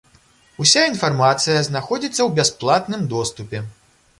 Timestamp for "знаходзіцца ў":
1.67-2.29